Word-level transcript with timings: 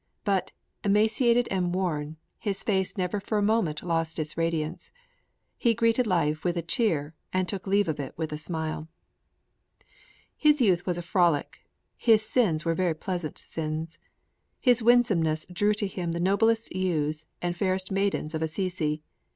But, 0.23 0.51
emaciated 0.83 1.47
and 1.51 1.75
worn, 1.75 2.17
his 2.39 2.63
face 2.63 2.97
never 2.97 3.19
for 3.19 3.37
a 3.37 3.43
moment 3.43 3.83
lost 3.83 4.17
its 4.17 4.35
radiance. 4.35 4.91
He 5.59 5.75
greeted 5.75 6.07
life 6.07 6.43
with 6.43 6.57
a 6.57 6.63
cheer 6.63 7.13
and 7.31 7.47
took 7.47 7.67
leave 7.67 7.87
of 7.87 7.99
it 7.99 8.15
with 8.17 8.33
a 8.33 8.37
smile. 8.39 8.87
His 10.35 10.59
youth 10.59 10.87
was 10.87 10.97
a 10.97 11.03
frolic; 11.03 11.67
his 11.95 12.21
very 12.23 12.29
sins 12.57 12.65
were 12.65 12.93
pleasant 12.95 13.37
sins. 13.37 13.99
His 14.59 14.81
winsomeness 14.81 15.45
drew 15.53 15.75
to 15.75 15.85
him 15.85 16.13
the 16.13 16.19
noblest 16.19 16.75
youths 16.75 17.27
and 17.39 17.55
fairest 17.55 17.91
maidens 17.91 18.33
of 18.33 18.41
Assisi. 18.41 19.03